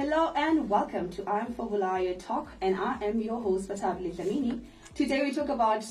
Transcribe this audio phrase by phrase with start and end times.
[0.00, 4.14] Hello and welcome to I Am for Bulawayo Talk, and I am your host, Fatabile
[4.14, 4.60] Dlamini.
[4.94, 5.84] Today we talk about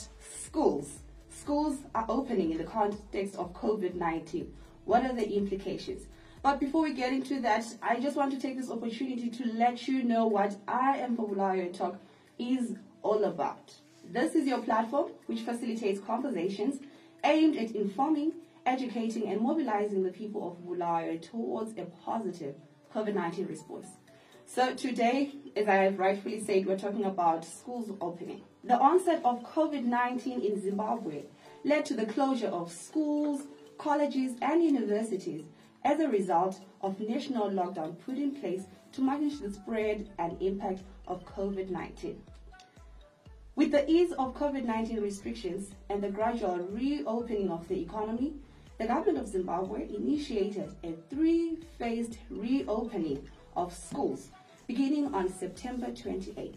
[0.46, 1.00] schools.
[1.30, 4.50] Schools are opening in the context of COVID 19.
[4.86, 6.06] What are the implications?
[6.42, 9.90] But before we get into that, I just want to take this opportunity to let
[9.90, 12.00] you know what I Am for Bulawayo Talk
[12.40, 13.74] is all about.
[14.10, 16.80] This is your platform which facilitates conversations
[17.26, 18.32] aimed at informing,
[18.66, 22.56] educating, and mobilizing the people of Bulawayo towards a positive
[22.94, 23.88] COVID 19 response.
[24.46, 28.44] So, today, as I have rightfully said, we're talking about schools opening.
[28.64, 31.24] The onset of COVID 19 in Zimbabwe
[31.64, 33.42] led to the closure of schools,
[33.78, 35.46] colleges, and universities
[35.84, 38.64] as a result of national lockdown put in place
[38.94, 42.22] to manage the spread and impact of COVID 19.
[43.56, 48.34] With the ease of COVID 19 restrictions and the gradual reopening of the economy,
[48.78, 54.30] the government of Zimbabwe initiated a three phased reopening of schools
[54.68, 56.56] beginning on September 28,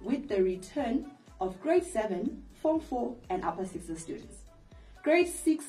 [0.00, 1.10] with the return
[1.40, 4.38] of grade 7, Form 4, and Upper 6 students.
[5.02, 5.64] Grade 6,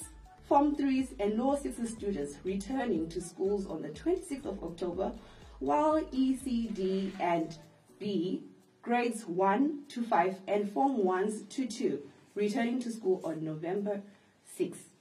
[0.47, 5.11] Form 3s, and Lower 6 students returning to schools on the 26th of October,
[5.59, 7.57] while ECD and
[7.99, 8.43] B,
[8.81, 11.99] grades 1 to 5, and Form 1s to 2,
[12.35, 14.01] returning to school on November
[14.57, 14.94] 6th.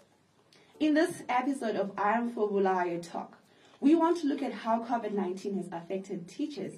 [0.80, 3.38] In this episode of I Am for Bulawayo Talk,
[3.80, 6.72] we want to look at how COVID 19 has affected teachers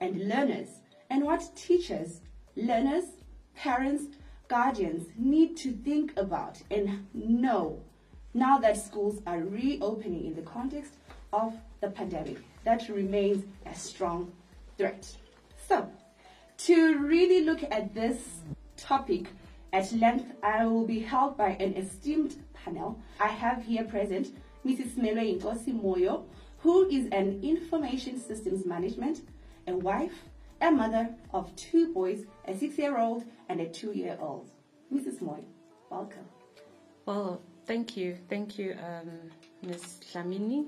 [0.00, 0.68] and learners
[1.08, 2.20] and what teachers,
[2.56, 3.04] learners,
[3.54, 4.16] parents,
[4.48, 7.80] guardians need to think about and know
[8.34, 10.94] now that schools are reopening in the context
[11.32, 12.38] of the pandemic.
[12.64, 14.32] That remains a strong
[14.76, 15.16] threat.
[15.68, 15.88] So,
[16.66, 18.18] to really look at this
[18.76, 19.28] topic
[19.72, 22.98] at length, I will be helped by an esteemed panel.
[23.20, 24.28] I have here present
[24.64, 24.96] Mrs.
[24.96, 26.24] Melo Inkosi Moyo,
[26.58, 29.20] who is an information systems management,
[29.66, 30.24] a wife,
[30.60, 34.50] a mother of two boys, a six-year-old and a two-year-old.
[34.92, 35.20] Mrs.
[35.20, 35.44] Moyo,
[35.90, 36.24] welcome.
[37.06, 38.16] Well, thank you.
[38.28, 39.10] Thank you, um,
[39.62, 40.00] Ms.
[40.12, 40.66] Dlamini.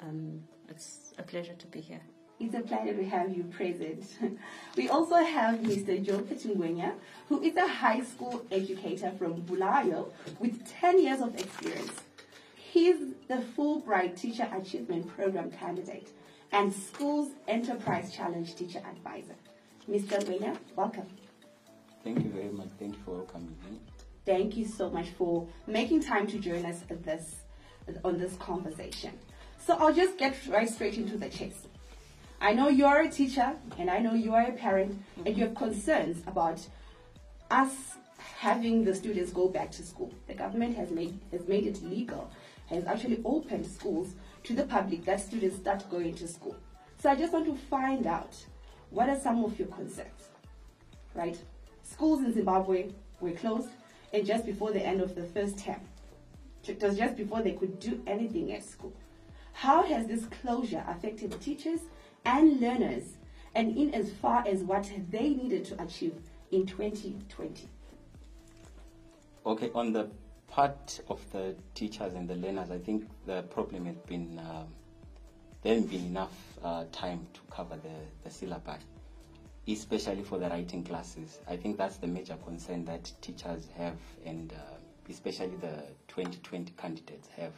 [0.00, 2.00] Um, it's a pleasure to be here.
[2.40, 4.04] It's a pleasure to have you present.
[4.76, 6.00] We also have Mr.
[6.04, 6.92] Joe Petungwenya,
[7.28, 11.90] who is a high school educator from Bulawayo with 10 years of experience.
[12.54, 16.10] He's the Fulbright Teacher Achievement Program candidate
[16.52, 19.34] and Schools Enterprise Challenge Teacher Advisor.
[19.90, 20.22] Mr.
[20.22, 21.08] Ngwenya, welcome.
[22.04, 22.68] Thank you very much.
[22.78, 23.80] Thank you for welcoming me.
[24.24, 27.34] Thank you so much for making time to join us this,
[28.04, 29.18] on this conversation.
[29.58, 31.66] So I'll just get right straight into the chase.
[32.40, 35.44] I know you are a teacher and I know you are a parent and you
[35.44, 36.60] have concerns about
[37.50, 37.72] us
[38.16, 40.12] having the students go back to school.
[40.28, 42.30] The government has made has made it legal,
[42.66, 46.54] has actually opened schools to the public that students start going to school.
[47.00, 48.36] So I just want to find out
[48.90, 50.28] what are some of your concerns,
[51.14, 51.38] right?
[51.82, 53.70] Schools in Zimbabwe were closed,
[54.12, 55.80] and just before the end of the first term,
[56.66, 58.92] it was just before they could do anything at school.
[59.52, 61.80] How has this closure affected teachers
[62.28, 63.16] and learners,
[63.54, 66.14] and in as far as what they needed to achieve
[66.52, 67.68] in 2020?
[69.46, 70.10] Okay, on the
[70.46, 74.66] part of the teachers and the learners, I think the problem has been um,
[75.62, 78.76] there hasn't been enough uh, time to cover the, the syllabi,
[79.66, 81.40] especially for the writing classes.
[81.48, 84.76] I think that's the major concern that teachers have, and uh,
[85.08, 87.52] especially the 2020 candidates have.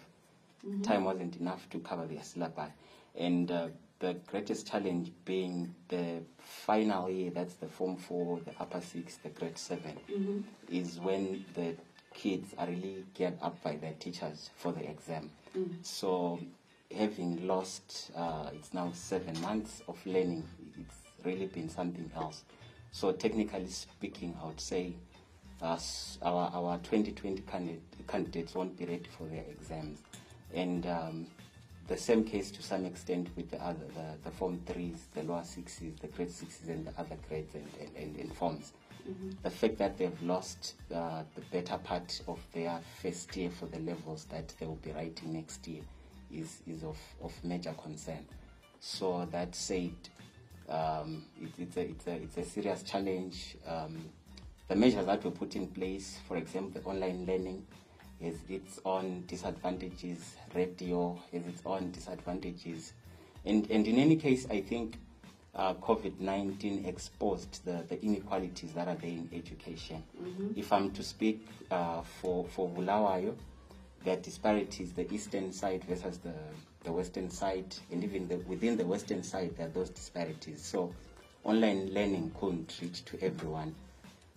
[0.83, 2.71] Time wasn't enough to cover their syllabi.
[3.17, 3.69] And uh,
[4.01, 9.29] the greatest challenge being the final year, that's the Form 4, the upper 6, the
[9.29, 11.75] grade 7, is when the
[12.15, 15.31] kids are really geared up by their teachers for the exam.
[15.83, 16.41] So
[16.97, 20.45] having lost, uh, it's now seven months of learning,
[20.79, 22.45] it's really been something else.
[22.93, 24.95] So technically speaking, I would say
[25.63, 25.79] uh,
[26.23, 30.01] our, our 2020 candidate, candidates won't be ready for their exams.
[30.55, 31.27] And um,
[31.91, 35.41] the same case to some extent with the other, the, the Form 3s, the lower
[35.41, 38.73] 6s, the grade 6s, and the other grades and, and, and, and forms.
[39.43, 43.81] The fact that they've lost uh, the better part of their first year for the
[43.81, 45.83] levels that they will be writing next year
[46.33, 48.25] is, is of, of major concern.
[48.79, 49.91] So that said,
[50.69, 53.57] um, it, it's, a, it's, a, it's a serious challenge.
[53.67, 53.99] Um,
[54.69, 57.67] the measures that were put in place, for example, the online learning,
[58.23, 60.37] has its own disadvantages.
[60.55, 62.93] Radio has its own disadvantages.
[63.45, 64.97] And, and in any case, I think
[65.55, 70.03] uh, COVID 19 exposed the, the inequalities that are there in education.
[70.57, 73.35] If I'm to speak uh, for, for Bulawayo,
[74.05, 76.33] there are disparities, the eastern side versus the,
[76.85, 80.63] the western side, and even the, within the western side, there are those disparities.
[80.63, 80.95] So
[81.45, 83.75] online learning couldn't reach to everyone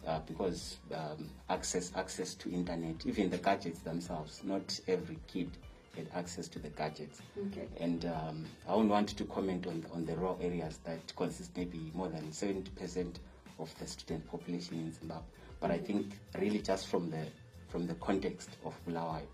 [0.08, 5.50] uh, because um, access access to internet, even the gadgets themselves, not every kid
[5.96, 7.22] had access to the gadgets.
[7.48, 7.68] Okay.
[7.80, 11.92] And um, I won't want to comment on on the raw areas that consist maybe
[11.94, 13.20] more than seventy percent
[13.60, 15.24] of the student population in Zimbabwe.
[15.60, 17.26] But I think really just from the
[17.70, 19.26] from the context of Bulawayo,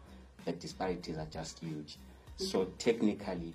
[0.46, 1.98] the disparities are just huge.
[2.38, 3.54] So technically,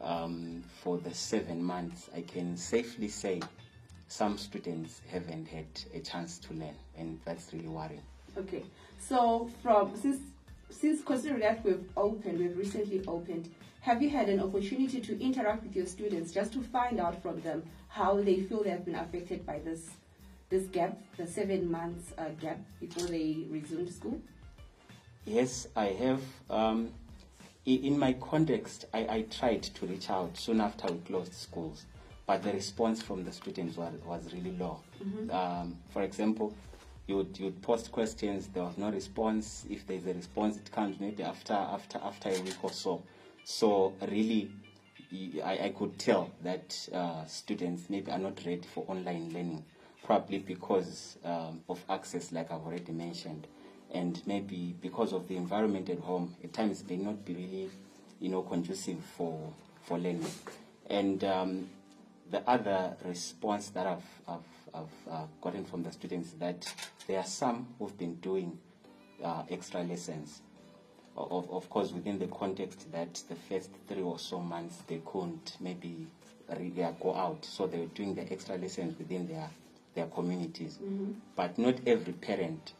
[0.00, 3.40] um, for the seven months, I can safely say
[4.08, 8.02] some students haven't had a chance to learn, and that's really worrying.
[8.36, 8.62] Okay.
[8.98, 10.20] So from since
[10.70, 13.48] since considering that we've opened, we've recently opened,
[13.80, 17.40] have you had an opportunity to interact with your students just to find out from
[17.42, 19.90] them how they feel they have been affected by this
[20.48, 24.20] this gap, the seven months uh, gap before they resumed school?
[25.24, 26.22] Yes, I have.
[26.48, 26.90] Um,
[27.64, 31.84] in my context, I, I tried to reach out soon after we closed schools,
[32.26, 34.80] but the response from the students was, was really low.
[35.30, 36.54] Um, for example,
[37.06, 39.64] you would, you would post questions, there was no response.
[39.70, 43.02] If there's a response, it comes maybe after after after a week or so.
[43.44, 44.50] So really,
[45.44, 49.64] I, I could tell that uh, students maybe are not ready for online learning,
[50.04, 53.46] probably because um, of access, like I've already mentioned,
[53.94, 56.34] and maybe because of the environment at home.
[56.42, 57.70] At times, may not be really,
[58.18, 59.52] you know, conducive for
[59.84, 60.26] for learning.
[60.90, 61.68] And um,
[62.30, 64.40] the other response that I've, I've,
[64.74, 66.72] I've uh, gotten from the students is that
[67.06, 68.58] there are some who've been doing
[69.22, 70.42] uh, extra lessons.
[71.16, 75.56] Of, of course, within the context that the first three or so months they couldn't
[75.60, 76.06] maybe
[76.50, 79.48] really go out, so they were doing the extra lessons within their
[79.94, 80.78] their communities.
[81.34, 82.74] But not every parent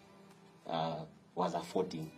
[0.67, 1.01] uh,
[1.35, 2.11] was affording,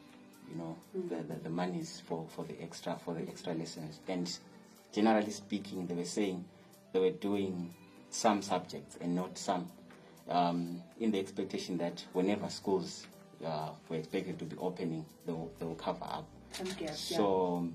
[0.51, 0.77] you know,
[1.09, 4.01] the, the, the monies for, for the extra for the extra lessons.
[4.09, 4.29] And
[4.93, 6.45] generally speaking, they were saying
[6.93, 7.75] they were doing
[8.11, 9.71] some subjects and not some,
[10.29, 13.07] um, in the expectation that whenever schools
[13.45, 16.27] uh, were expected to be opening, they will, they will cover up.
[16.53, 17.17] Some gaps, yeah.
[17.19, 17.69] So,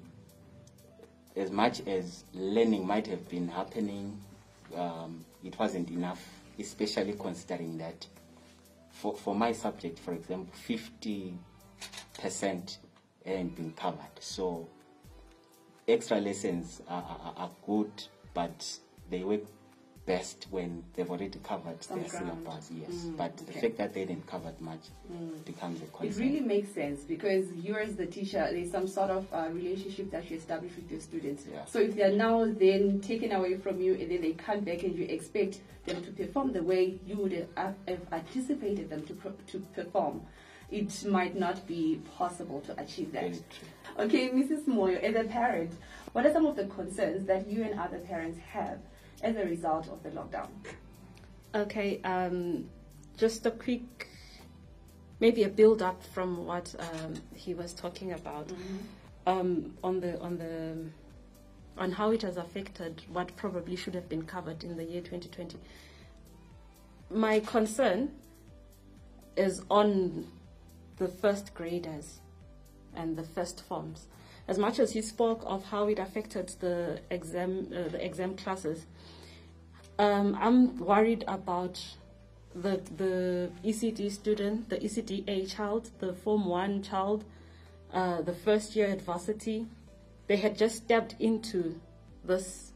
[1.36, 4.20] as much as learning might have been happening,
[4.76, 6.24] um, it wasn't enough,
[6.60, 8.06] especially considering that
[8.92, 11.34] for, for my subject, for example, 50%
[13.26, 14.00] hadn't been covered.
[14.20, 14.68] So,
[15.88, 17.92] extra lessons are, are, are good,
[18.34, 18.78] but
[19.14, 19.42] they work
[20.06, 22.42] best when they've already covered Some their ground.
[22.44, 22.72] syllabus.
[22.76, 24.82] Yes, Mm, but the fact that they didn't cover much
[25.46, 26.22] becomes a question.
[26.22, 30.12] It really makes sense because you as the teacher, there's some sort of uh, relationship
[30.12, 31.46] that you establish with your students.
[31.50, 31.64] Yeah.
[31.66, 34.94] So if they're now then taken away from you and then they come back and
[34.98, 39.32] you expect them to perform the way you would have have anticipated them to, pro-
[39.52, 40.22] to perform,
[40.70, 43.34] it might not be possible to achieve that.
[43.98, 44.66] Okay, Mrs.
[44.66, 45.72] Moyo, as a parent,
[46.12, 48.80] what are some of the concerns that you and other parents have
[49.24, 50.48] as a result of the lockdown?
[51.56, 52.70] Okay, um,
[53.18, 54.08] just a quick,
[55.20, 58.52] maybe a build up from what um, he was talking about
[59.26, 60.76] um, on the on the
[61.78, 65.58] on how it has affected what probably should have been covered in the year 2020.
[67.10, 68.12] My concern
[69.36, 70.28] is on
[70.98, 72.20] the first graders
[72.96, 74.08] and the first forms.
[74.48, 78.86] As much as he spoke of how it affected the exam uh, the exam classes,
[79.98, 81.82] um, I'm worried about
[82.54, 87.24] the the ECD student, the ECDA child, the Form One child,
[87.94, 89.68] uh, the first year at varsity.
[90.28, 91.80] They had just stepped into
[92.24, 92.74] this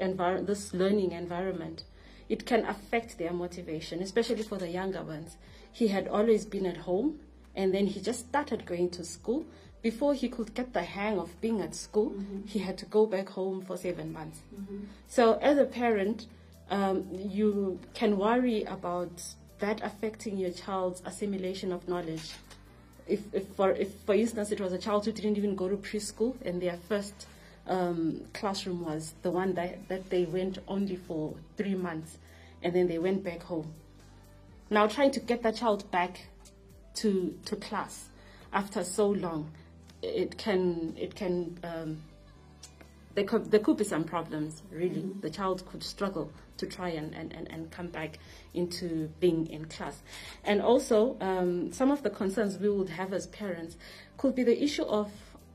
[0.00, 1.84] envir- this learning environment.
[2.28, 5.36] It can affect their motivation, especially for the younger ones.
[5.70, 7.20] He had always been at home,
[7.54, 9.44] and then he just started going to school.
[9.84, 12.14] Before he could get the hang of being at school,
[12.46, 14.40] he had to go back home for seven months.
[15.08, 16.26] So, as a parent,
[16.70, 19.22] um, you can worry about
[19.58, 22.32] that affecting your child's assimilation of knowledge.
[23.06, 25.76] If, if, for, if, for instance, it was a child who didn't even go to
[25.76, 27.26] preschool and their first
[27.66, 32.16] um, classroom was the one that, that they went only for three months
[32.62, 33.70] and then they went back home.
[34.70, 36.22] Now, trying to get that child back
[36.94, 38.08] to, to class
[38.50, 39.50] after so long,
[40.04, 42.02] it can, it can um,
[43.14, 45.08] there could, there could be some problems, really.
[45.20, 48.18] The child could struggle to try and, and, and, and come back
[48.54, 50.02] into being in class.
[50.44, 53.76] And also, um, some of the concerns we would have as parents
[54.16, 55.10] could be the issue of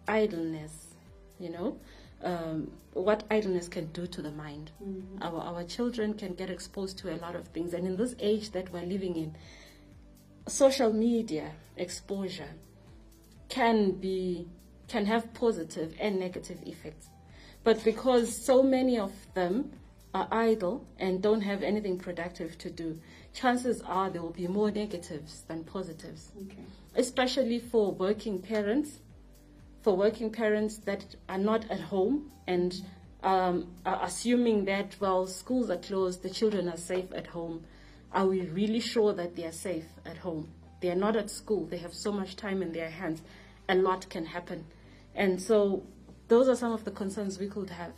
[0.08, 0.96] idleness,
[1.38, 1.78] you know,
[2.24, 4.72] um, what idleness can do to the mind.
[5.22, 7.74] Our, our children can get exposed to a lot of things.
[7.74, 9.36] And in this age that we're living in,
[10.48, 12.50] social media exposure
[13.50, 14.48] can be
[14.88, 17.10] can have positive and negative effects.
[17.64, 19.72] But because so many of them
[20.14, 23.00] are idle and don't have anything productive to do,
[23.34, 26.32] chances are there will be more negatives than positives.
[26.46, 26.64] Okay.
[26.96, 29.00] Especially for working parents,
[29.84, 32.82] for working parents that are not at home and
[33.22, 37.64] um, are assuming that, well, schools are closed, the children are safe at home.
[38.12, 40.50] Are we really sure that they are safe at home?
[40.82, 43.22] They are not at school, they have so much time in their hands.
[43.70, 44.66] A lot can happen.
[45.16, 45.84] And so,
[46.28, 47.92] those are some of the concerns we could have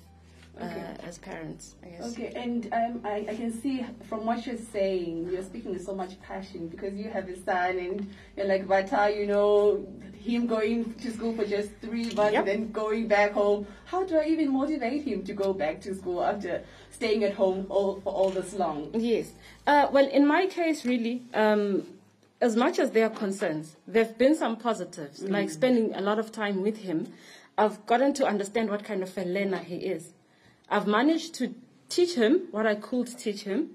[0.59, 0.85] uh, Okay.
[1.07, 2.11] as parents, I guess.
[2.11, 5.95] Okay, and um, I, I can see from what you're saying, you're speaking with so
[5.95, 9.85] much passion because you have a son and you're like, Vata, you know,
[10.19, 12.35] him going to school for just three months Yep.
[12.35, 13.65] and then going back home.
[13.85, 17.65] How do I even motivate him to go back to school after staying at home
[17.69, 18.91] all, for all this long?
[18.93, 19.31] Yes.
[19.65, 21.85] Uh, well, in my case, really, um,
[22.41, 26.17] as much as there are concerns, there have been some positives, like spending a lot
[26.19, 27.07] of time with him.
[27.57, 30.13] I've gotten to understand what kind of a learner he is.
[30.69, 31.53] I've managed to
[31.89, 33.69] teach him what I could teach him,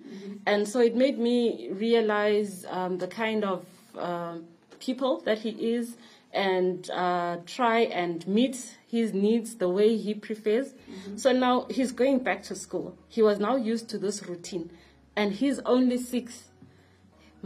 [0.47, 3.65] and so it made me realize um, the kind of
[3.97, 4.45] um
[4.79, 5.97] people that he is
[6.35, 10.75] and uh, try and meet his needs the way he prefers.
[11.17, 12.95] So now he's going back to school.
[13.09, 14.71] He was now used to this routine,
[15.15, 16.45] and he's only six.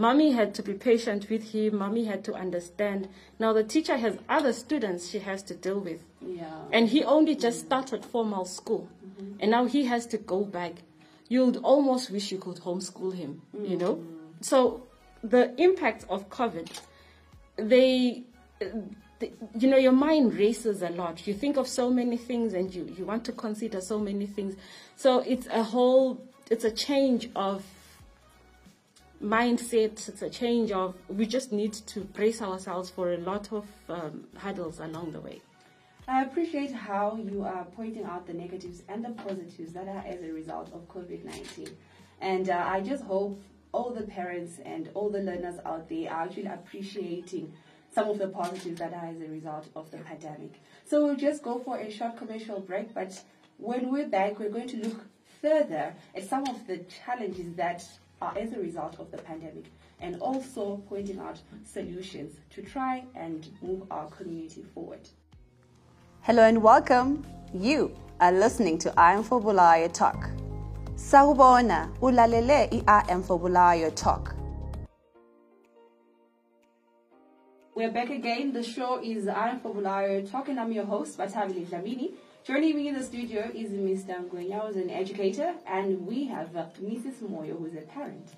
[0.00, 1.76] Mommy had to be patient with him.
[1.76, 3.07] Mommy had to understand.
[3.38, 6.00] Now the teacher has other students she has to deal with.
[6.23, 6.47] Yeah.
[6.73, 8.88] And he only just started formal school.
[8.88, 9.40] Mm-hmm.
[9.40, 10.73] And now he has to go back.
[11.28, 13.97] You'd almost wish you could homeschool him, you know?
[13.97, 14.16] Mm-hmm.
[14.40, 14.87] So
[15.23, 16.69] the impact of COVID,
[17.57, 18.23] they,
[19.19, 21.26] the, you know, your mind races a lot.
[21.26, 24.57] You think of so many things and you, you want to consider so many things.
[24.97, 27.66] So it's a whole, it's a change of
[29.23, 30.09] mindset.
[30.09, 34.25] It's a change of, we just need to brace ourselves for a lot of um,
[34.37, 35.43] hurdles along the way.
[36.09, 40.23] I appreciate how you are pointing out the negatives and the positives that are as
[40.23, 41.69] a result of COVID 19.
[42.21, 43.41] And uh, I just hope
[43.73, 47.53] all the parents and all the learners out there are actually appreciating
[47.93, 50.61] some of the positives that are as a result of the pandemic.
[50.85, 53.23] So we'll just go for a short commercial break, but
[53.59, 55.07] when we're back, we're going to look
[55.41, 57.85] further at some of the challenges that
[58.21, 59.65] are as a result of the pandemic
[60.00, 65.09] and also pointing out solutions to try and move our community forward.
[66.23, 67.25] Hello and welcome.
[67.55, 70.29] You are listening to I Am for Bulawayo Talk.
[70.97, 74.35] Sawubona, ulalele i Am for Bulawayo Talk.
[77.75, 78.53] We're back again.
[78.53, 82.12] The show is I Am for Bulawayo Talk and I'm your host, Batabili Dlamini.
[82.50, 84.28] Joining me in the studio is Mr.
[84.28, 87.23] Ngwenya, who's an educator, and we have uh, Mrs.
[87.23, 88.30] Moyo, who's a parent.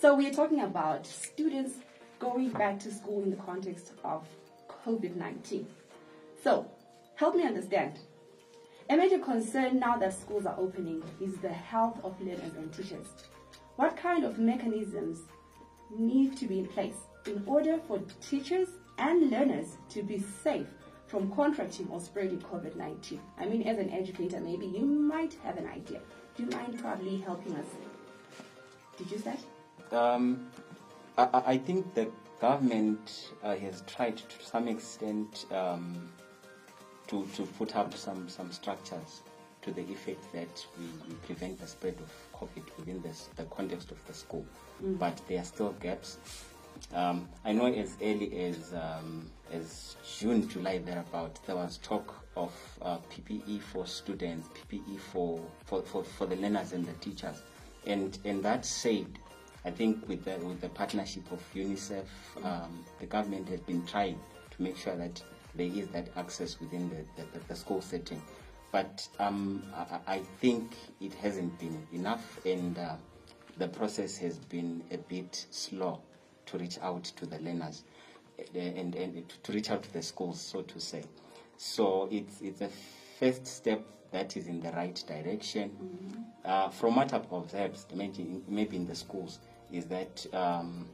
[0.00, 1.74] So we are talking about students
[2.18, 4.26] going back to school in the context of
[4.84, 5.64] COVID-19.
[6.42, 6.66] So,
[7.14, 8.00] help me understand.
[8.90, 13.06] A major concern now that schools are opening is the health of learners and teachers.
[13.76, 15.20] What kind of mechanisms
[15.96, 20.66] need to be in place in order for teachers and learners to be safe
[21.12, 23.20] from contracting or spreading COVID 19?
[23.38, 26.00] I mean, as an educator, maybe you might have an idea.
[26.34, 27.66] Do you mind probably helping us?
[28.96, 29.36] Did you say?
[29.94, 30.48] Um,
[31.18, 36.08] I, I- think the government uh, has tried to some extent um,
[37.08, 39.20] to, to put up some, some structures
[39.60, 43.90] to the effect that we, we prevent the spread of COVID within this, the context
[43.90, 44.46] of the school.
[44.80, 46.16] But there are still gaps.
[46.94, 52.52] Um, I know as early as um, as June, July, thereabout, there was talk of
[52.80, 57.42] uh, PPE for students, PPE for, for, for, for the learners and the teachers.
[57.86, 59.06] And, and that said,
[59.64, 62.06] I think with the, with the partnership of UNICEF,
[62.42, 64.18] um, the government has been trying
[64.50, 65.22] to make sure that
[65.54, 68.22] there is that access within the, the, the school setting.
[68.70, 72.96] But um, I, I think it hasn't been enough, and uh,
[73.58, 76.00] the process has been a bit slow
[76.46, 77.84] to reach out to the learners
[78.38, 81.04] uh, and, and to reach out to the schools, so to say.
[81.56, 82.70] So it's, it's a
[83.18, 86.24] first step that is in the right direction.
[86.44, 89.38] Uh, from what I've observed, maybe, maybe in the schools,
[89.70, 90.86] is that um,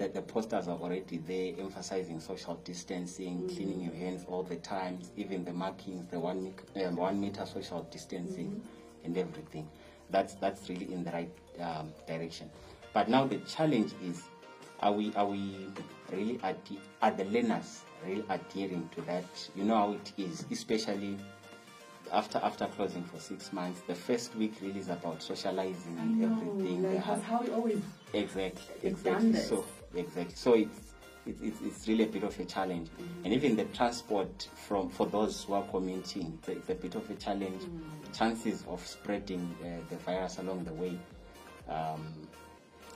[0.00, 4.98] that the posters are already there emphasizing social distancing, cleaning your hands all the time,
[5.14, 8.62] even the markings, the one, um, one meter social distancing,
[9.04, 9.68] and everything.
[10.08, 12.48] That's that's really in the right um, direction.
[12.94, 14.22] But now the challenge is,
[14.82, 15.66] are we are we
[16.10, 19.24] really adhe- are the learners really adhering to that?
[19.54, 21.18] You know how it is, especially
[22.12, 23.80] after after closing for six months.
[23.86, 26.82] The first week really is about socializing and everything.
[26.82, 27.82] like that's how we always
[28.12, 28.74] Exactly.
[28.88, 29.34] Exactly.
[29.34, 30.34] So exactly.
[30.34, 30.90] So it's
[31.26, 32.88] it's, it's, it's really a bit of a challenge.
[33.24, 36.94] And even the transport from for those who are commuting, it's a, it's a bit
[36.94, 37.62] of a challenge.
[38.16, 40.98] Chances of spreading uh, the virus along the way,
[41.68, 42.26] um,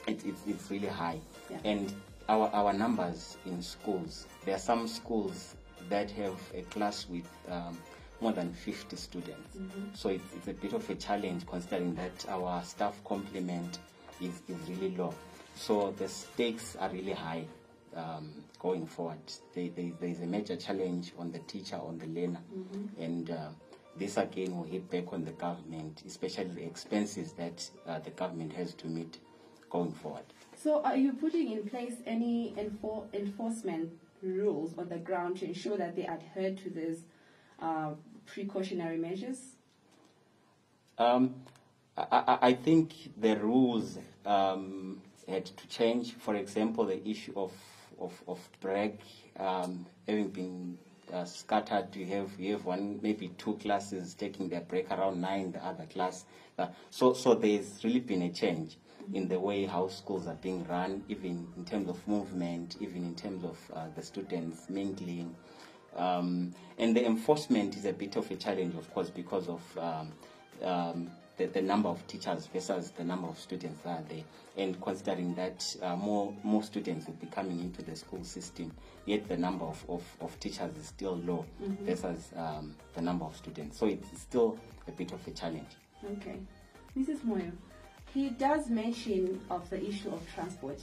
[0.07, 1.19] it, it's, it's really high.
[1.51, 1.59] Yeah.
[1.65, 1.95] And
[2.29, 5.55] our, our numbers in schools, there are some schools
[5.89, 7.79] that have a class with um,
[8.21, 9.59] more than 50 students.
[9.93, 13.79] So it's, it's a bit of a challenge considering that our staff complement
[14.21, 15.15] is, is really low.
[15.57, 17.45] So the stakes are really high
[17.95, 19.19] um, going forward.
[19.55, 22.41] There, there, there is a major challenge on the teacher, on the learner.
[22.99, 23.49] And uh,
[23.97, 28.53] this again will hit back on the government, especially the expenses that uh, the government
[28.55, 29.19] has to meet
[29.75, 30.23] going forward.
[30.57, 33.91] So, are you putting in place any enfor- enforcement
[34.23, 37.01] rules on the ground to ensure that they adhere to these
[37.61, 37.91] uh,
[38.25, 39.39] precautionary measures?
[40.97, 41.35] Um,
[41.99, 46.15] I, I, I think the rules um, had to change.
[46.15, 47.53] For example, the issue of
[48.01, 48.99] of, of break
[49.39, 50.79] um, having been
[51.13, 51.95] uh, scattered.
[51.95, 55.87] You have you have one maybe two classes taking their break around nine, the other
[55.87, 56.25] class.
[56.57, 58.77] Uh, so so there's really been a change
[59.13, 63.15] in the way how schools are being run, even in terms of movement, even in
[63.15, 65.35] terms of uh, the students mingling.
[65.97, 70.13] Um, and the enforcement is a bit of a challenge, of course, because of um,
[70.63, 74.25] um, the, the number of teachers versus the number of students that are there.
[74.57, 78.73] And considering that uh, more, more students will be coming into the school system,
[79.05, 81.45] yet the number of, of, of teachers is still low
[81.83, 83.79] versus um, the number of students.
[83.79, 84.59] So it's still
[84.89, 85.71] a bit of a challenge.
[86.05, 86.39] Okay.
[86.97, 87.21] Mrs.
[87.25, 87.51] Moyo,
[88.15, 90.81] he does mention of the issue of transport.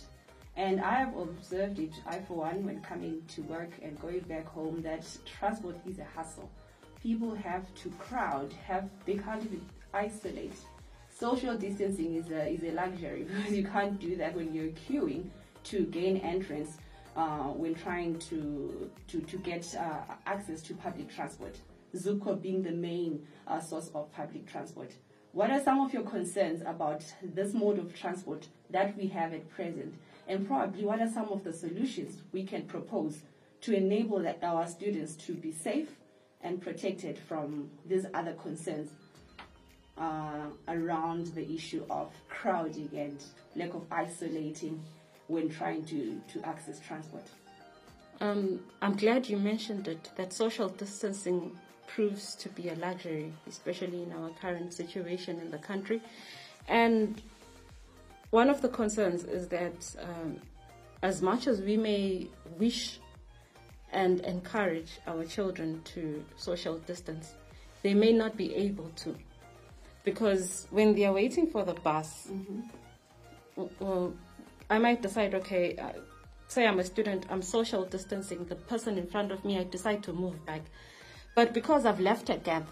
[0.58, 4.46] And I have observed it, I for one, when coming to work and going back
[4.48, 6.52] home, that transport is a hassle.
[7.02, 9.62] People have to crowd, have they can't even
[9.94, 10.54] isolate.
[11.10, 15.30] Social distancing is a, is a luxury because you can't do that when you're queuing
[15.64, 16.78] to gain entrance
[17.16, 21.56] uh, when trying to, to, to get uh, access to public transport.
[21.96, 24.92] ZUPCO being the main uh, source of public transport.
[25.34, 29.50] What are some of your concerns about this mode of transport that we have at
[29.50, 29.96] present?
[30.28, 33.22] And probably what are some of the solutions we can propose
[33.62, 35.90] to enable that our students to be safe
[36.42, 38.90] and protected from these other concerns
[39.98, 43.24] uh, around the issue of crowding and
[43.56, 44.82] lack of isolating
[45.28, 47.24] when trying to, to access transport?
[48.20, 51.58] Um, I'm glad you mentioned it, that social distancing
[51.96, 56.02] proves to be a luxury, especially in our current situation in the country.
[56.68, 57.22] And
[58.30, 60.40] one of the concerns is that um,
[61.02, 62.28] as much as we may
[62.58, 63.00] wish
[63.92, 67.34] and encourage our children to social distance,
[67.84, 69.16] they may not be able to.
[70.04, 72.30] Because when they are waiting for the bus,
[73.56, 74.14] w- well,
[74.70, 75.92] I might decide, okay, uh,
[76.48, 80.04] say I'm a student, I'm social distancing, the person in front of me, I decide
[80.04, 80.62] to move back.
[81.36, 82.68] But because I've left a gap,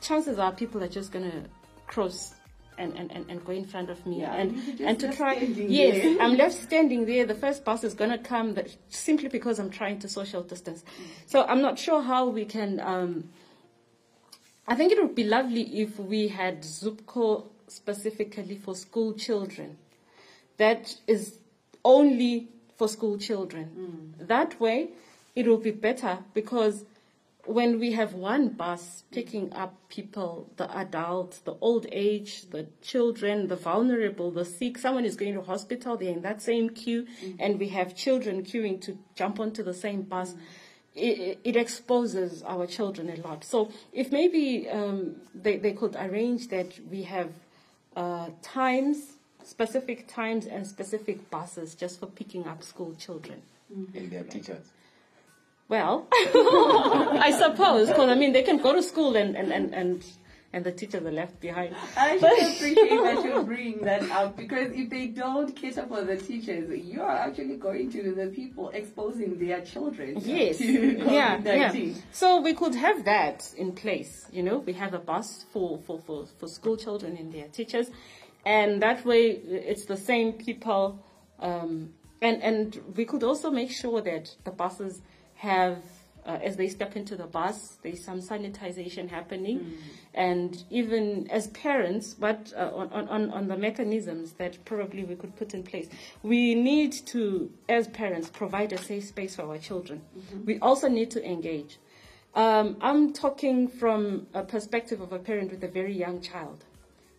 [0.00, 1.42] chances are people are just going to
[1.86, 2.34] cross
[2.78, 6.02] and, and, and, and go in front of me Yeah, and and to try yes
[6.02, 6.20] there.
[6.20, 7.24] i'm left standing there.
[7.24, 10.84] The first bus is going to come that, simply because i'm trying to social distance.
[11.24, 13.30] So i'm not sure how we can um,
[14.68, 19.78] i think it would be lovely if we had zupco specifically for school children.
[20.58, 21.38] That is
[21.84, 24.14] only for school children.
[24.18, 24.90] That way,
[25.34, 26.84] it will be better because
[27.46, 33.48] when we have one bus picking up people, the adults, the old age, the children,
[33.48, 37.06] the vulnerable, the sick, someone is going to hospital, they're in that same queue,
[37.38, 40.34] and we have children queuing to jump onto the same bus.
[40.94, 43.44] It, it exposes our children a lot.
[43.44, 47.30] So if maybe um, they, they could arrange that we have
[47.94, 48.98] uh, times,
[49.44, 53.42] specific times and specific buses just for picking up school children.
[53.94, 54.64] And their teachers.
[55.68, 60.04] Well, I suppose, because I mean, they can go to school and, and, and, and,
[60.52, 61.74] and the teachers are left behind.
[61.96, 66.70] I appreciate that you're bringing that up because if they don't cater for the teachers,
[66.84, 70.58] you are actually going to the people exposing their children Yes.
[70.58, 71.72] to yeah, yeah.
[71.72, 72.00] COVID-19.
[72.12, 74.26] So we could have that in place.
[74.30, 77.90] You know, we have a bus for, for, for, for school children and their teachers.
[78.44, 81.04] And that way it's the same people.
[81.40, 85.02] Um, and, and we could also make sure that the buses
[85.36, 85.78] have,
[86.26, 89.78] uh, as they step into the bus, there's some sanitization happening.
[90.14, 95.36] And even as parents, but uh, on, on, on the mechanisms that probably we could
[95.36, 95.88] put in place,
[96.22, 100.02] we need to, as parents, provide a safe space for our children.
[100.44, 101.78] We also need to engage.
[102.34, 106.64] Um, I'm talking from a perspective of a parent with a very young child.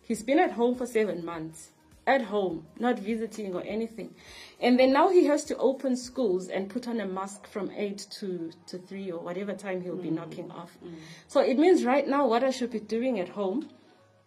[0.02, 1.70] He's been at home for seven months.
[2.08, 4.14] At home, not visiting or anything.
[4.60, 8.06] And then now he has to open schools and put on a mask from 8
[8.18, 10.14] to, to 3 or whatever time he'll be mm.
[10.14, 10.76] knocking off.
[10.82, 10.94] Mm.
[11.28, 13.68] So it means right now what I should be doing at home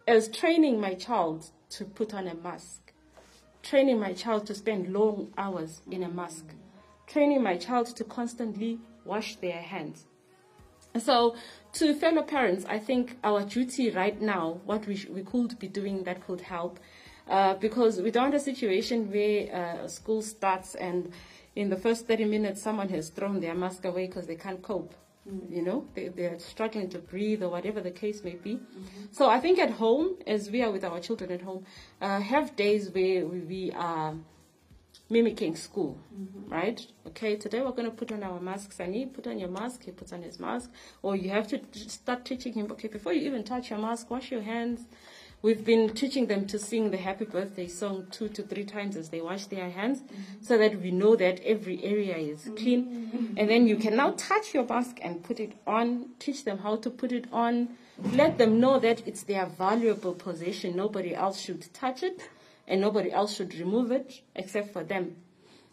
[0.07, 2.93] is training my child to put on a mask,
[3.63, 6.13] training my child to spend long hours in a mm.
[6.13, 6.45] mask,
[7.07, 10.05] training my child to constantly wash their hands.
[10.99, 11.35] So,
[11.73, 15.69] to fellow parents, I think our duty right now, what we, sh- we could be
[15.69, 16.79] doing that could help,
[17.29, 19.53] uh, because we don't want a situation where
[19.83, 21.11] uh, school starts and
[21.55, 24.95] in the first 30 minutes someone has thrown their mask away because they can't cope.
[25.49, 28.59] You know, they, they're struggling to breathe or whatever the case may be.
[29.11, 31.63] So I think at home, as we are with our children at home,
[32.01, 34.15] uh, have days where we, we are
[35.11, 35.99] mimicking school,
[36.47, 36.81] right?
[37.05, 38.79] Okay, today we're going to put on our masks.
[38.79, 39.83] I need put on your mask.
[39.83, 40.71] He puts on his mask,
[41.03, 42.71] or you have to start teaching him.
[42.71, 44.87] Okay, before you even touch your mask, wash your hands.
[45.43, 49.09] We've been teaching them to sing the happy birthday song two to three times as
[49.09, 50.43] they wash their hands, mm-hmm.
[50.43, 52.85] so that we know that every area is clean.
[52.85, 53.37] Mm-hmm.
[53.37, 56.09] And then you can now touch your mask and put it on.
[56.19, 57.69] Teach them how to put it on.
[58.13, 60.75] Let them know that it's their valuable possession.
[60.75, 62.21] Nobody else should touch it
[62.67, 65.15] and nobody else should remove it except for them.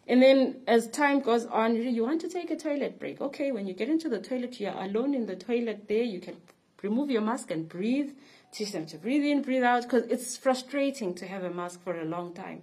[0.07, 3.21] And then as time goes on, you you want to take a toilet break.
[3.21, 6.37] Okay, when you get into the toilet, you're alone in the toilet there, you can
[6.83, 8.11] remove your mask and breathe.
[8.53, 12.01] Teach them to breathe in, breathe out, because it's frustrating to have a mask for
[12.01, 12.63] a long time.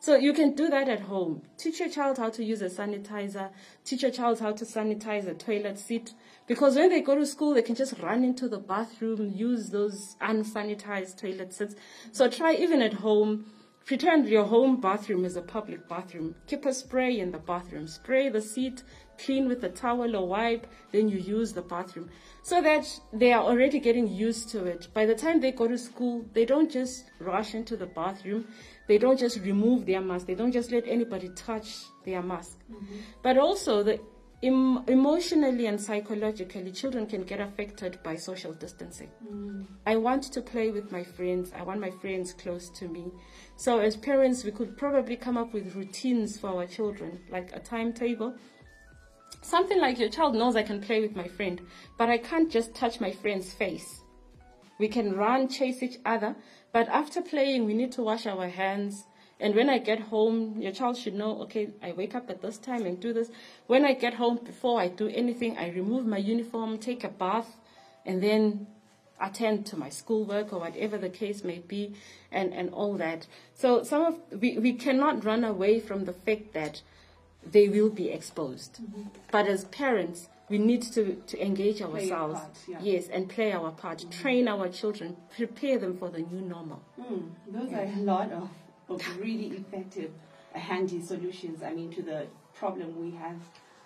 [0.00, 1.42] So you can do that at home.
[1.56, 3.50] Teach your child how to use a sanitizer.
[3.84, 6.14] Teach your child how to sanitize a toilet seat.
[6.46, 10.16] Because when they go to school, they can just run into the bathroom, use those
[10.20, 11.74] unsanitized toilet seats.
[12.12, 13.46] So try even at home.
[13.84, 16.36] Pretend your home bathroom is a public bathroom.
[16.46, 17.88] Keep a spray in the bathroom.
[17.88, 18.84] Spray the seat,
[19.18, 22.10] clean with a towel or wipe, then you use the bathroom.
[22.42, 24.88] So that they are already getting used to it.
[24.94, 28.46] By the time they go to school, they don't just rush into the bathroom.
[28.86, 30.26] They don't just remove their mask.
[30.26, 32.58] They don't just let anybody touch their mask.
[32.72, 32.96] Mm-hmm.
[33.22, 34.00] But also, the
[34.42, 39.10] em- emotionally and psychologically, children can get affected by social distancing.
[39.30, 39.66] Mm.
[39.86, 41.52] I want to play with my friends.
[41.54, 43.12] I want my friends close to me.
[43.56, 47.60] So, as parents, we could probably come up with routines for our children, like a
[47.60, 48.34] timetable.
[49.48, 51.58] Something like your child knows I can play with my friend,
[51.96, 54.02] but I can't just touch my friend's face.
[54.78, 56.36] We can run, chase each other,
[56.70, 59.06] but after playing, we need to wash our hands.
[59.40, 62.58] And when I get home, your child should know, okay, I wake up at this
[62.58, 63.30] time and do this.
[63.68, 67.56] When I get home, before I do anything, I remove my uniform, take a bath,
[68.04, 68.66] and then
[69.18, 71.94] attend to my schoolwork or whatever the case may be,
[72.30, 73.26] and, and all that.
[73.54, 76.82] So some of we, we cannot run away from the fact that
[77.46, 78.80] they will be exposed.
[79.30, 82.40] But as parents, we need to, to engage ourselves.
[82.40, 82.78] part, yeah.
[82.80, 84.04] Yes, and play our part.
[84.10, 86.82] Train our children, prepare them for the new normal.
[87.00, 88.48] Mm, those are a lot of,
[88.88, 90.10] of really effective,
[90.54, 91.62] uh, handy solutions.
[91.62, 93.36] I mean, to the problem we have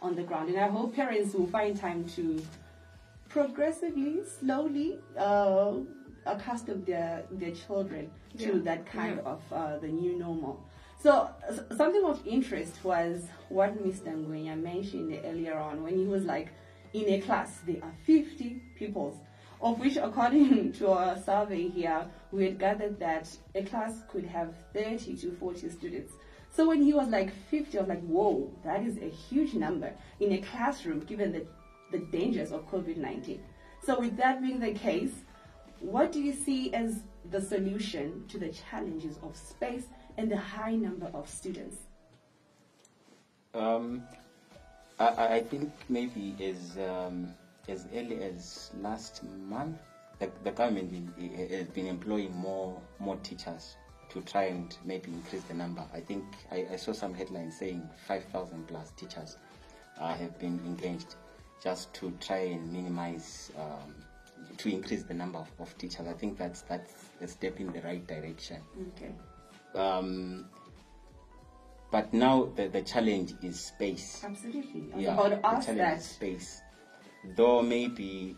[0.01, 2.43] on the ground, and I hope parents will find time to
[3.29, 5.75] progressively, slowly uh,
[6.27, 9.33] accustom their their children to that kind Yeah.
[9.33, 10.63] of uh, the new normal.
[11.03, 11.31] So
[11.77, 14.15] something of interest was what Mr.
[14.15, 16.51] Ngwenya mentioned earlier on when he was like,
[16.93, 19.17] in a class there are 50 pupils,
[19.61, 24.55] of which according to our survey here, we had gathered that a class could have
[24.75, 26.13] 30 to 40 students.
[26.55, 29.93] So when he was like 50, I was like, whoa, that is a huge number
[30.21, 31.45] in a classroom given the,
[31.91, 33.41] the dangers of COVID-19.
[33.85, 35.15] So with that being the case,
[35.81, 39.87] what do you see as the solution to the challenges of space
[40.17, 41.77] and the high number of students?
[43.55, 44.03] Um,
[44.99, 47.35] I- I, think maybe as um,
[47.69, 49.77] as early as last month,
[50.19, 50.93] the, the government
[51.51, 53.77] has been employing more more teachers
[54.11, 55.83] to try and maybe increase the number.
[55.93, 59.39] I think I, I saw some headlines saying 5,000 plus teachers
[59.99, 61.15] uh, have been engaged
[61.63, 63.95] just to try and minimize, um,
[64.59, 66.07] to increase the number of, of teachers.
[66.07, 68.59] I think that's that's a step in the right direction.
[68.97, 69.13] Okay.
[69.75, 70.47] Um,
[71.91, 74.23] but now the, the challenge is space.
[74.25, 74.85] Absolutely.
[74.93, 75.99] I was Yeah, about to the ask challenge that.
[75.99, 76.63] is space.
[77.37, 78.37] Though maybe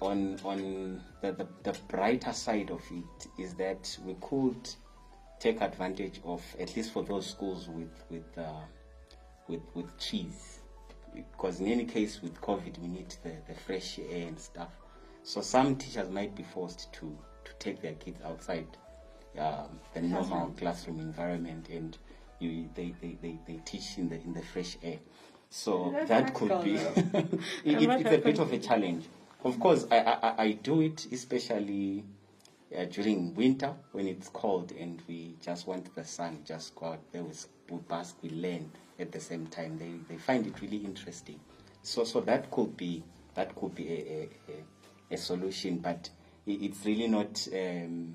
[0.00, 4.68] on on the, the, the brighter side of it is that we could
[5.40, 8.60] take advantage of at least for those schools with with uh,
[9.48, 10.60] with with trees
[11.14, 14.68] because in any case with COVID we need the, the fresh air and stuff.
[15.22, 18.66] So some teachers might be forced to to take their kids outside
[19.38, 21.00] um, the normal Classroom.
[21.00, 21.96] environment and
[22.40, 24.98] you they, they, they, they teach in the in the fresh air.
[25.50, 26.74] So That's that could be
[27.64, 29.04] it, it- it's a bit of a challenge.
[29.44, 32.04] Of course, I, I, I- I do it especially
[32.76, 37.00] uh, during winter when it's cold and we just want the sun, just go out
[37.12, 37.30] there, we,
[37.70, 39.78] we bask, we learn at the same time.
[39.78, 41.38] They, they find it really interesting.
[41.82, 44.28] So, so that could be that could be a, a,
[45.10, 46.08] a, a solution, but
[46.46, 48.14] it, it's really not um,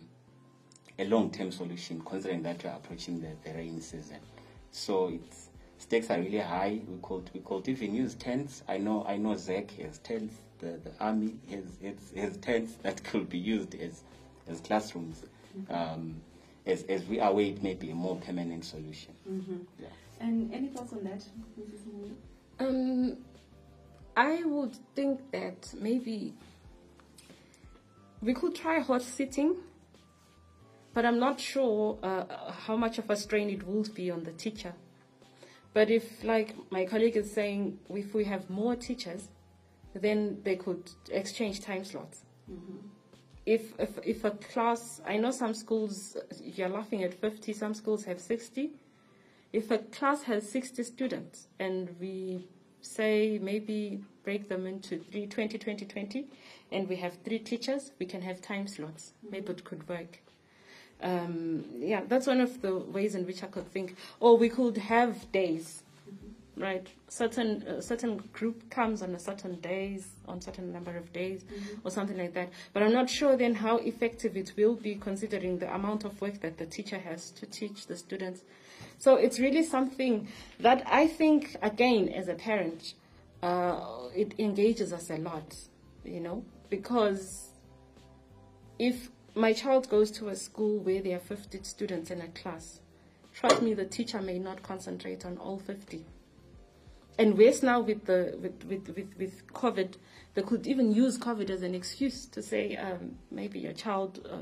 [1.00, 4.20] a long-term solution considering that we're approaching the, the rain season.
[4.72, 6.82] So it's stakes are really high.
[6.88, 8.64] We could we could even use tents.
[8.68, 10.36] I know I know Zach has tents.
[10.60, 14.04] The, the army has, has, has tents that could be used as
[14.48, 15.24] as classrooms.
[15.70, 16.22] Um,
[16.66, 19.14] as, as we await maybe a more permanent solution.
[19.30, 19.58] Mm-hmm.
[19.80, 19.88] Yeah.
[20.20, 21.24] And any thoughts on that,
[21.60, 22.12] Mrs.
[22.60, 23.18] Um,
[24.16, 26.34] I would think that maybe
[28.22, 29.56] we could try hot seating,
[30.94, 34.32] but I'm not sure uh, how much of a strain it would be on the
[34.32, 34.74] teacher.
[35.74, 39.30] But if, like my colleague is saying, if we have more teachers,
[39.94, 42.24] then they could exchange time slots.
[43.46, 48.04] If, if, if a class, I know some schools, you're laughing at 50, some schools
[48.06, 48.72] have 60.
[49.54, 52.48] If a class has 60 students and we
[52.82, 56.28] say maybe break them into three, 20, 20, 20,
[56.72, 59.14] and we have three teachers, we can have time slots.
[59.30, 60.20] Maybe it could work.
[61.02, 63.96] Um, yeah, that's one of the ways in which I could think.
[64.20, 65.84] Or we could have days,
[66.58, 66.86] right?
[67.08, 71.46] Certain uh, certain group comes on a certain days, on certain number of days,
[71.84, 72.50] or something like that.
[72.74, 76.42] But I'm not sure then how effective it will be, considering the amount of work
[76.42, 78.44] that the teacher has to teach the students.
[78.98, 80.28] So it's really something
[80.60, 82.94] that I think, again, as a parent,
[83.42, 83.80] uh,
[84.14, 85.56] it engages us a lot,
[86.04, 87.50] you know, because
[88.78, 92.80] if my child goes to a school where there are 50 students in a class,
[93.34, 96.06] trust me, the teacher may not concentrate on all 50.
[97.18, 99.96] And worse now with the with, with, with, with COVID,
[100.36, 104.38] they could even use COVID as an excuse to say um, maybe your child uh,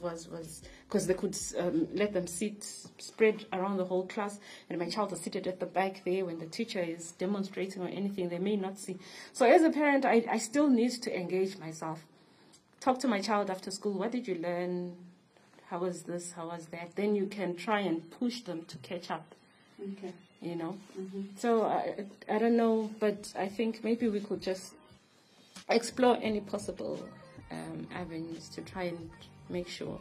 [0.00, 2.62] was was because they could um, let them sit
[2.98, 4.38] spread around the whole class,
[4.70, 7.88] and my child is seated at the back there when the teacher is demonstrating or
[7.88, 8.96] anything, they may not see.
[9.32, 12.06] So as a parent, I, I still need to engage myself.
[12.80, 13.92] Talk to my child after school.
[13.92, 14.96] What did you learn?
[15.68, 16.32] How was this?
[16.32, 16.94] How was that?
[16.94, 19.34] Then you can try and push them to catch up.
[19.80, 20.12] Okay.
[20.40, 20.76] You know.
[20.98, 21.22] Mm-hmm.
[21.36, 24.74] So I I don't know, but I think maybe we could just
[25.68, 26.98] explore any possible
[27.50, 29.10] um, avenues to try and
[29.48, 30.00] make sure.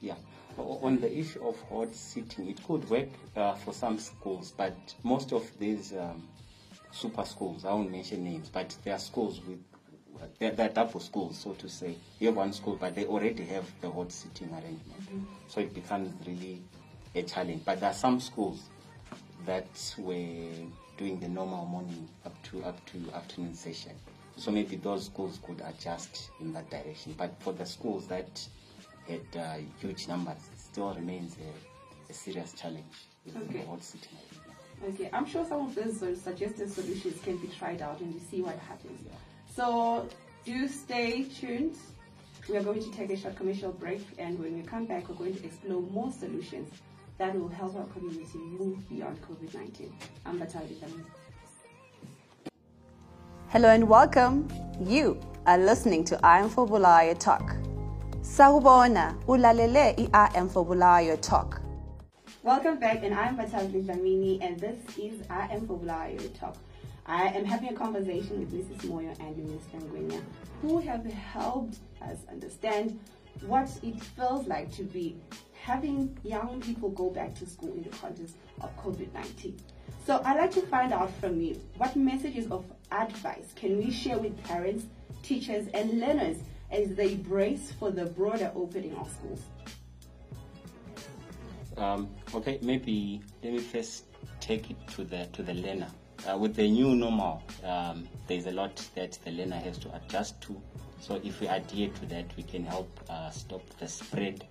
[0.00, 0.16] Yeah.
[0.56, 5.32] On the issue of hot seating, it could work uh, for some schools, but most
[5.32, 6.28] of these um,
[6.92, 9.58] super schools, I won't mention names, but they are schools with,
[10.38, 11.96] they're, they're double schools, so to say.
[12.18, 15.28] You have one school, but they already have the hot seating arrangement.
[15.48, 16.62] So it becomes really
[17.14, 17.62] a challenge.
[17.64, 18.62] But there are some schools
[19.46, 19.66] that
[19.98, 20.48] were
[20.96, 23.92] doing the normal morning up to up to afternoon session.
[24.36, 27.14] So maybe those schools could adjust in that direction.
[27.16, 28.40] But for the schools that
[29.08, 32.84] had uh, huge numbers, it still remains a, a serious challenge
[33.26, 33.58] with Okay.
[33.60, 34.10] the hot seating.
[34.88, 38.42] Okay, I'm sure some of those suggested solutions can be tried out and you see
[38.42, 39.00] what happens.
[39.06, 39.12] Yeah.
[39.54, 40.08] So
[40.44, 41.76] do stay tuned.
[42.48, 45.14] We are going to take a short commercial break, and when we come back, we're
[45.14, 46.72] going to explore more solutions
[47.18, 49.92] that will help our community move beyond COVID 19.
[50.26, 51.04] I'm Batali Dlamini.
[53.50, 54.48] Hello and welcome.
[54.80, 57.54] You are listening to I Am for Bulawayo Talk.
[58.22, 61.60] Sawubona, ulalele i I Am for Bulawayo Talk.
[62.42, 66.56] Welcome back, and I'm Batali Dlamini, and this is I Am for Bulawayo Talk.
[67.06, 68.88] I am having a conversation with Mrs.
[68.88, 69.80] Moyo and Mr.
[69.82, 70.22] Ngwenya,
[70.62, 72.98] who have helped us understand
[73.46, 75.16] what it feels like to be
[75.52, 79.56] having young people go back to school in the context of COVID 19.
[80.06, 84.18] So I'd like to find out from you what messages of advice can we share
[84.18, 84.86] with parents,
[85.22, 86.38] teachers, and learners
[86.70, 89.42] as they brace for the broader opening of schools?
[91.76, 94.04] Um, okay, maybe let me first
[94.40, 95.88] take it to the to the learner.
[96.26, 100.40] Uh, with the new normal, um, there's a lot that the learner has to adjust
[100.40, 100.60] to.
[101.00, 104.44] So if we adhere to that, we can help uh, stop the spread.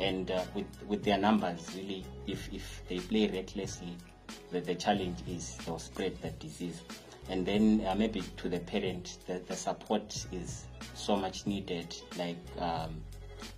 [0.00, 3.96] And uh, with with their numbers, really, if if they play recklessly,
[4.50, 6.80] the, the challenge is they'll spread that disease.
[7.28, 10.64] And then uh, maybe to the parent, the, the support is
[10.94, 11.94] so much needed.
[12.18, 13.02] Like um,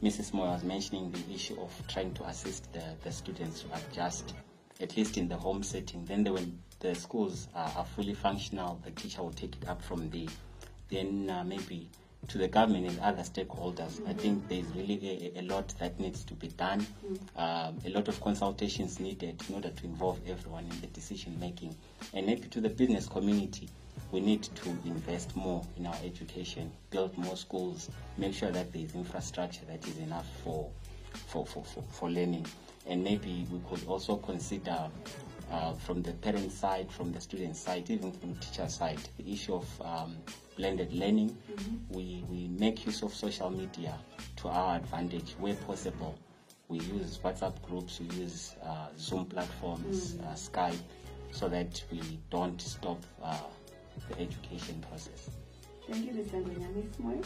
[0.02, 0.32] Mrs.
[0.32, 4.34] Moyo was mentioning the issue of trying to assist the, the students to adjust,
[4.80, 6.04] at least in the home setting.
[6.04, 9.80] Then the, when the schools are, are fully functional, the teacher will take it up
[9.80, 10.26] from there.
[10.90, 11.88] Then uh, maybe
[12.28, 14.06] to the government and other stakeholders.
[14.08, 16.86] I think there's really a, a lot that needs to be done.
[17.36, 21.74] Um, a lot of consultations needed in order to involve everyone in the decision making.
[22.14, 23.68] And maybe to the business community,
[24.10, 28.94] we need to invest more in our education, build more schools, make sure that there's
[28.94, 30.70] infrastructure that is enough for,
[31.26, 32.46] for, for, for, for learning.
[32.86, 34.88] And maybe we could also consider
[35.52, 39.32] uh, from the parent side, from the student side, even from the teacher side, the
[39.32, 40.16] issue of um,
[40.56, 41.36] blended learning.
[41.90, 43.94] We, we make use of social media
[44.36, 46.18] to our advantage where possible.
[46.68, 50.78] We use WhatsApp groups, we use uh, Zoom platforms, uh, Skype,
[51.30, 53.36] so that we don't stop uh,
[54.08, 55.30] the education process.
[55.90, 56.42] Thank you, Mr.
[56.42, 56.74] Ngwenya.
[56.74, 56.96] Ms.
[57.02, 57.24] Moyo?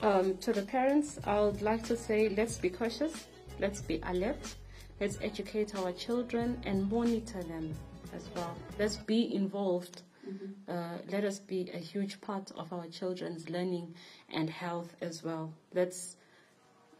[0.00, 3.26] Um, to the parents, I would like to say let's be cautious,
[3.60, 4.54] let's be alert,
[5.02, 7.74] let's educate our children and monitor them
[8.14, 8.54] as well.
[8.78, 10.02] Let's be involved.
[10.68, 13.96] Uh, let us be a huge part of our children's learning
[14.32, 15.52] and health as well.
[15.74, 16.14] Let's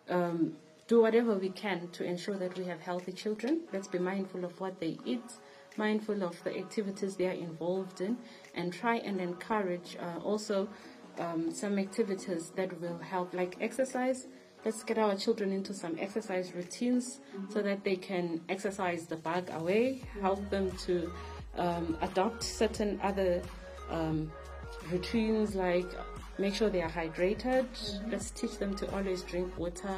[0.08, 0.56] um,
[0.88, 3.60] do whatever we can to ensure that we have healthy children.
[3.72, 5.28] Let's be mindful of what they eat,
[5.76, 8.18] mindful of the activities they are involved in,
[8.56, 10.68] and try and encourage uh, also
[11.20, 14.26] um, some activities that will help, like exercise.
[14.64, 19.50] Let's get our children into some exercise routines so that they can exercise the bug
[19.52, 21.12] away, help them to
[21.56, 23.42] um, adopt certain other
[23.90, 24.30] um,
[24.90, 25.90] routines like
[26.38, 27.66] make sure they are hydrated.
[28.10, 29.96] Let's teach them to always drink water.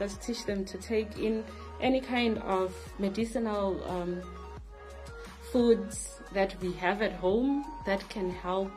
[0.00, 1.44] Let's teach them to take in
[1.80, 4.22] any kind of medicinal um,
[5.52, 8.70] foods that we have at home that can help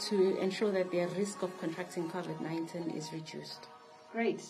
[0.00, 3.68] to ensure that their risk of contracting COVID 19 is reduced.
[4.12, 4.42] Great.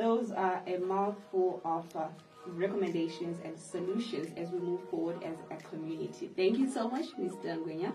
[0.00, 2.06] Those are a mouthful of uh,
[2.46, 6.30] recommendations and solutions as we move forward as a community.
[6.34, 7.58] Thank you so much, Mr.
[7.58, 7.92] Ngwenya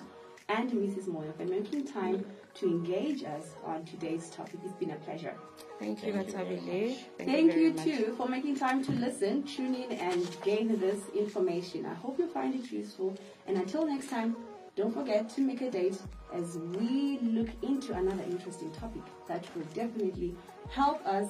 [0.48, 1.08] and Mrs.
[1.08, 4.60] Moyo, for making time to engage us on today's topic.
[4.64, 5.34] It's been a pleasure.
[5.80, 6.90] Thank you, Thank you very Matabile.
[6.90, 6.98] much.
[7.18, 7.84] Thank, very you much.
[7.84, 11.88] too for making time to listen, tune in, and gain this information.
[11.88, 13.18] I hope you find it useful.
[13.48, 14.36] And until next time,
[14.76, 15.98] don't forget to make a date
[16.34, 20.36] as we look into another interesting topic that will definitely
[20.70, 21.30] help us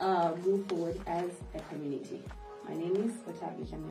[0.00, 2.22] uh, move forward as a community.
[2.68, 3.12] My name is
[3.64, 3.86] Shamil.